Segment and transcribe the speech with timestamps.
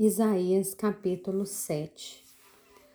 [0.00, 2.24] Isaías capítulo 7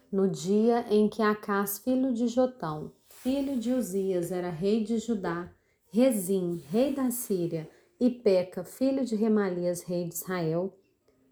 [0.09, 5.51] No dia em que Acás, filho de Jotão, filho de Uzias, era rei de Judá,
[5.91, 7.69] Rezim, rei da Síria,
[7.99, 10.73] e Peca, filho de Remalias, rei de Israel,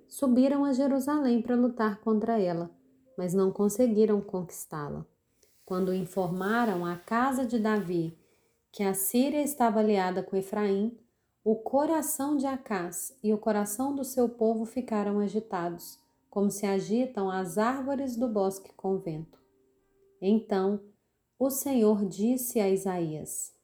[0.09, 2.69] subiram a Jerusalém para lutar contra ela,
[3.17, 5.05] mas não conseguiram conquistá-la.
[5.63, 8.19] Quando informaram à casa de Davi
[8.73, 10.99] que a Síria estava aliada com Efraim,
[11.43, 15.97] o coração de Acás e o coração do seu povo ficaram agitados,
[16.29, 19.41] como se agitam as árvores do bosque com vento.
[20.21, 20.79] Então
[21.39, 23.55] o Senhor disse a Isaías: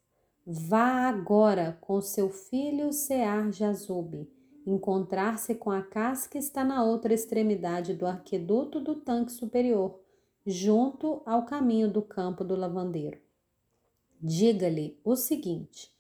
[0.44, 4.28] Vá agora com seu filho Sear Jazube,
[4.66, 10.00] encontrar-se com Acás que está na outra extremidade do arqueduto do tanque superior,
[10.44, 13.20] junto ao caminho do campo do lavandeiro.
[14.20, 15.96] Diga-lhe o seguinte: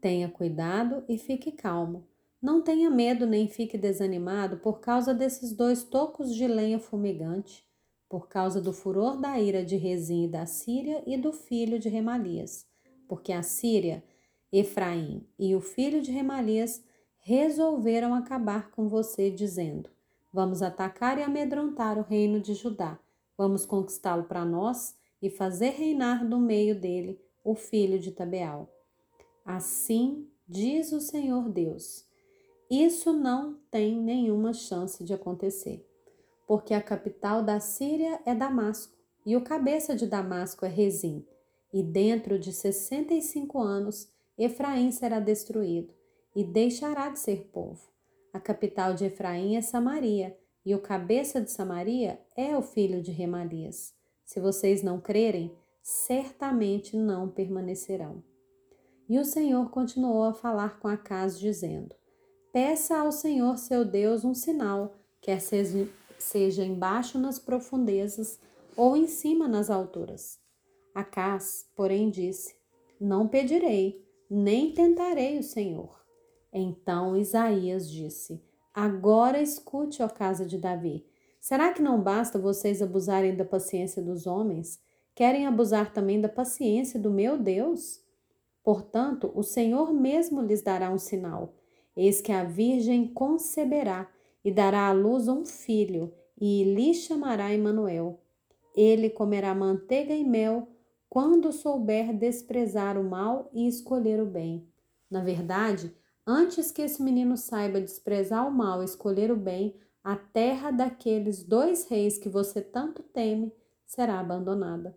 [0.00, 2.06] Tenha cuidado e fique calmo.
[2.40, 7.66] Não tenha medo nem fique desanimado por causa desses dois tocos de lenha fumegante,
[8.08, 12.66] por causa do furor da ira de Rezim da Síria e do filho de Remalias,
[13.06, 14.02] porque a Síria,
[14.50, 16.82] Efraim e o filho de Remalias
[17.18, 19.90] resolveram acabar com você, dizendo:
[20.32, 22.98] Vamos atacar e amedrontar o reino de Judá,
[23.36, 28.79] vamos conquistá-lo para nós e fazer reinar no meio dele o filho de Tabeal.
[29.56, 32.04] Assim diz o Senhor Deus.
[32.70, 35.84] Isso não tem nenhuma chance de acontecer,
[36.46, 41.26] porque a capital da Síria é Damasco e o cabeça de Damasco é Rezim,
[41.72, 45.92] e dentro de 65 anos Efraim será destruído
[46.34, 47.90] e deixará de ser povo.
[48.32, 53.10] A capital de Efraim é Samaria, e o cabeça de Samaria é o filho de
[53.10, 53.92] Remalias.
[54.24, 58.29] Se vocês não crerem, certamente não permanecerão.
[59.10, 61.96] E o Senhor continuou a falar com Acas, dizendo:
[62.52, 68.38] Peça ao Senhor seu Deus um sinal, quer seja, embaixo nas profundezas
[68.76, 70.38] ou em cima nas alturas.
[70.94, 72.54] Acas, porém, disse:
[73.00, 74.00] Não pedirei,
[74.30, 76.00] nem tentarei o Senhor.
[76.52, 78.40] Então Isaías disse:
[78.72, 81.04] Agora escute, ó casa de Davi.
[81.40, 84.78] Será que não basta vocês abusarem da paciência dos homens?
[85.16, 88.08] Querem abusar também da paciência do meu Deus?
[88.70, 91.56] Portanto, o Senhor mesmo lhes dará um sinal.
[91.96, 94.08] Eis que a Virgem conceberá
[94.44, 98.20] e dará à luz um filho, e lhe chamará Emanuel.
[98.72, 100.68] Ele comerá manteiga e mel
[101.08, 104.64] quando souber desprezar o mal e escolher o bem.
[105.10, 105.92] Na verdade,
[106.24, 111.42] antes que esse menino saiba desprezar o mal e escolher o bem, a terra daqueles
[111.42, 113.52] dois reis que você tanto teme
[113.84, 114.96] será abandonada.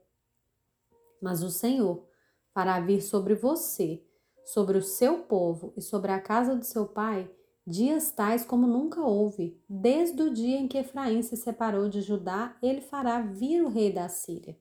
[1.20, 2.13] Mas o Senhor
[2.54, 4.04] para vir sobre você,
[4.46, 7.30] sobre o seu povo e sobre a casa do seu pai,
[7.66, 9.60] dias tais como nunca houve.
[9.70, 13.92] Desde o dia em que Efraim se separou de Judá, ele fará vir o rei
[13.92, 14.58] da Síria.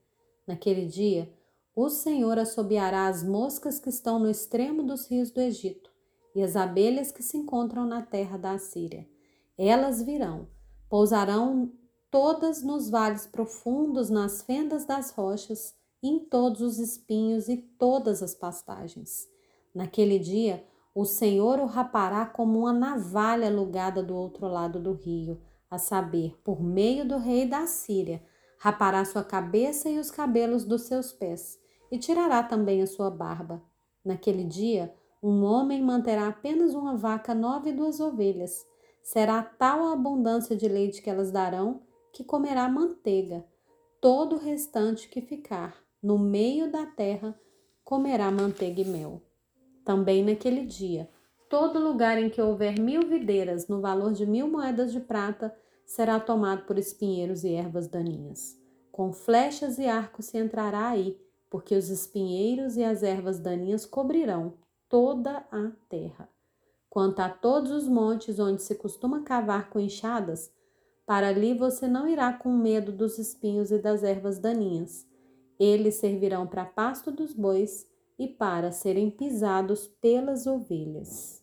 [0.46, 1.32] Naquele dia,
[1.74, 5.90] o Senhor assobiará as moscas que estão no extremo dos rios do Egito
[6.34, 9.08] e as abelhas que se encontram na terra da Síria.
[9.56, 10.48] Elas virão,
[10.88, 11.72] pousarão
[12.10, 18.34] todas nos vales profundos, nas fendas das rochas, em todos os espinhos e todas as
[18.34, 19.28] pastagens.
[19.72, 20.64] Naquele dia,
[20.94, 26.36] o Senhor o rapará como uma navalha alugada do outro lado do rio, a saber,
[26.42, 28.22] por meio do rei da Síria,
[28.58, 31.58] rapará sua cabeça e os cabelos dos seus pés,
[31.90, 33.62] e tirará também a sua barba.
[34.04, 34.92] Naquele dia,
[35.22, 38.66] um homem manterá apenas uma vaca nova e duas ovelhas.
[39.02, 43.46] Será tal a abundância de leite que elas darão, que comerá manteiga.
[44.00, 47.38] Todo o restante que ficar no meio da terra
[47.84, 49.22] comerá manteiga e mel.
[49.84, 51.08] Também naquele dia,
[51.48, 55.54] todo lugar em que houver mil videiras no valor de mil moedas de prata
[55.86, 58.58] será tomado por espinheiros e ervas daninhas.
[58.90, 64.54] Com flechas e arcos se entrará aí, porque os espinheiros e as ervas daninhas cobrirão
[64.88, 66.28] toda a terra.
[66.90, 70.52] Quanto a todos os montes onde se costuma cavar com enxadas,
[71.06, 75.06] para ali você não irá com medo dos espinhos e das ervas daninhas
[75.62, 77.86] eles servirão para pasto dos bois
[78.18, 81.41] e para serem pisados pelas ovelhas.